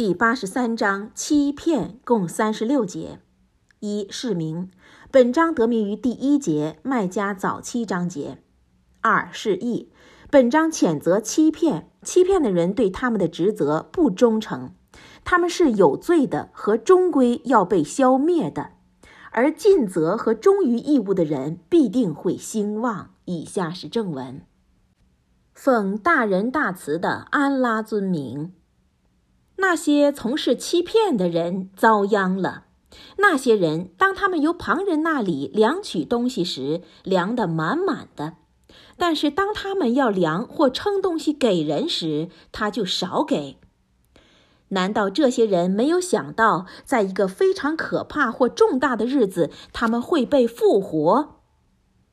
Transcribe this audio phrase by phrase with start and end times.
[0.00, 3.20] 第八十三章欺骗共三十六节。
[3.80, 4.70] 一释名，
[5.10, 8.38] 本章得名于第一节卖家早期章节。
[9.02, 9.92] 二是义，
[10.30, 14.70] 本章谴责欺骗，欺骗的人对他们的职责不忠诚，
[15.22, 18.70] 他们是有罪的和终归要被消灭的，
[19.32, 23.10] 而尽责和忠于义务的人必定会兴旺。
[23.26, 24.40] 以下是正文：
[25.52, 28.54] 奉大仁大慈的安拉尊名。
[29.60, 32.64] 那些从事欺骗的人遭殃了。
[33.18, 38.32] 那些人，当他们由旁人那里量取东西时，量得满满的；
[38.96, 43.58] 但是当他们要量或称东西给人时，他就少给。
[44.68, 51.36] 难道这些人没有想到，在一个非常可怕或重大的日子，他们会被复活？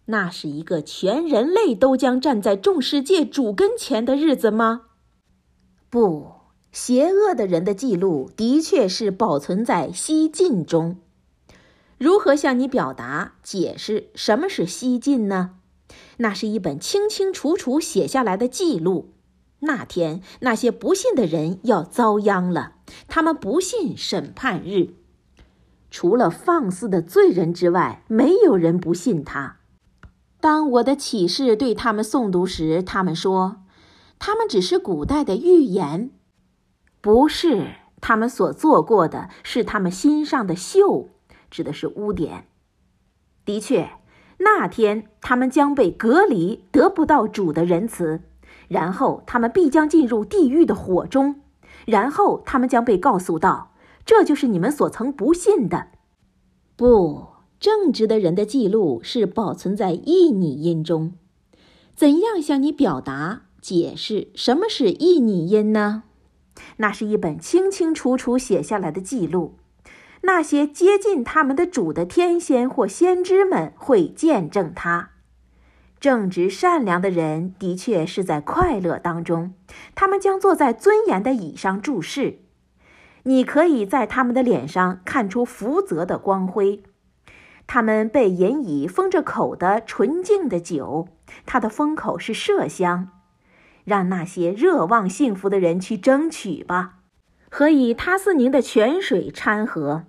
[0.06, 4.84] 那是一个全人类都将站在众世界主跟前的日子吗？
[5.90, 6.37] 不。
[6.78, 10.98] 邪恶的人的记录的确是保存在西晋中。
[11.98, 15.56] 如何向你表达、解释什么是西晋呢？
[16.18, 19.10] 那是一本清清楚楚写下来的记录。
[19.62, 22.76] 那天，那些不信的人要遭殃了。
[23.08, 24.94] 他们不信审判日，
[25.90, 29.58] 除了放肆的罪人之外，没有人不信他。
[30.40, 33.64] 当我的启示对他们诵读时，他们说
[34.20, 36.12] ：“他们只是古代的预言。”
[37.02, 41.08] 不是，他们所做过的是他们心上的锈，
[41.50, 42.48] 指的是污点。
[43.46, 43.92] 的确，
[44.40, 48.22] 那天他们将被隔离，得不到主的仁慈，
[48.68, 51.42] 然后他们必将进入地狱的火中，
[51.86, 53.72] 然后他们将被告诉道
[54.06, 55.88] ：“这就是你们所曾不信的。”
[56.76, 57.28] 不，
[57.60, 61.14] 正直的人的记录是保存在意拟音中。
[61.96, 66.04] 怎样向你表达、解释什么是意拟音呢？
[66.78, 69.58] 那是一本清清楚楚写下来的记录，
[70.22, 75.12] 那些接近他们的主的天仙或先知们会见证他。
[76.00, 79.54] 正直善良的人的确是在快乐当中，
[79.96, 82.40] 他们将坐在尊严的椅上注视。
[83.24, 86.84] 你可以在他们的脸上看出福泽的光辉。
[87.66, 91.10] 他们被引以封着口的纯净的酒，
[91.46, 93.10] 它的封口是麝香。
[93.88, 96.96] 让那些热望幸福的人去争取吧，
[97.50, 100.04] 和以他斯宁的泉水掺和，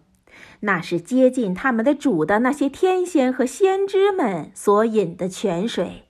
[0.61, 6.09] 那是接近他们的主的那些天仙和先知们所饮的泉水。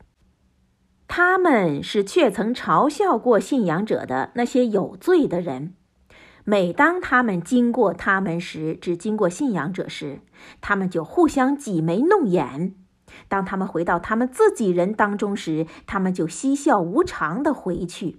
[1.09, 5.75] 他们是却曾嘲笑过信仰者的那些有罪的人，
[6.45, 10.21] 每当他们经过他们时，只经过信仰者时，
[10.63, 12.75] 他们就互相挤眉弄眼。
[13.29, 18.19] 当他们回到他们自己人当中时，他们就嬉笑无常地回去。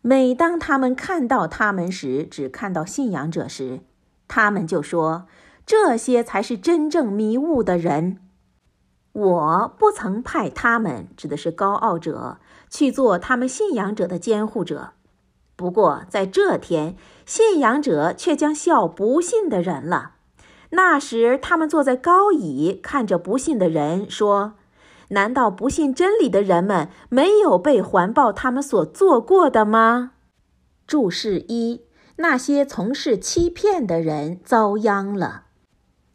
[0.00, 3.80] 每当他们看到他们时，只看到信仰者时，
[4.28, 5.26] 他们就说
[5.66, 8.18] ：“这些才是真正迷雾的人。”
[9.12, 12.38] 我不曾派他们，指的是高傲者，
[12.70, 14.92] 去做他们信仰者的监护者。
[15.56, 16.94] 不过在这天，
[17.26, 20.12] 信仰者却将笑不信的人了。
[20.70, 24.54] 那时，他们坐在高椅，看着不信的人，说
[25.10, 30.12] ：“难道不信真理的人们没有被环抱他们所做过的吗？”
[30.86, 31.82] 注释一：
[32.16, 35.44] 那些从事欺骗的人遭殃了。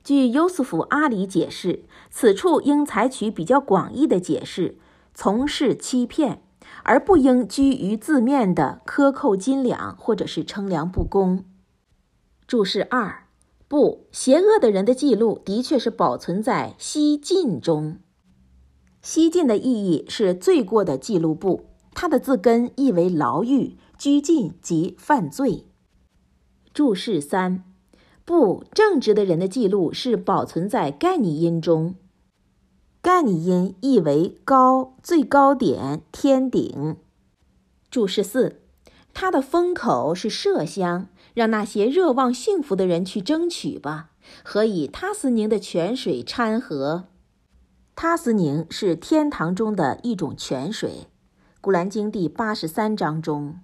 [0.03, 4.78] 据优斯福·阿里解释，此处应采取比较广义的解释，
[5.16, 6.44] 从事欺骗，
[6.84, 11.46] 而不应拘于字面的克扣斤两或者是称量不公。
[12.46, 13.22] 注释二。
[13.73, 17.97] 不，邪恶的人的记录的确是保存在西晋中。
[19.01, 25.66] 西晋的意义是罪过的记录簿，它的字根意为牢狱、拘禁及犯罪。
[26.72, 27.63] 注释三：
[28.23, 31.95] 不正直的人的记录是保存在盖尼音中。
[33.01, 36.97] 盖尼音意为高、最高点、天顶。
[37.89, 38.62] 注释四：
[39.13, 41.07] 它的封口是麝香。
[41.34, 44.12] 让那些热望幸福的人去争取吧，
[44.44, 47.06] 和以塔斯宁的泉水掺和。
[47.95, 50.92] 塔斯宁是天堂中的一种泉水，
[51.60, 53.60] 《古兰经》第八十三章中。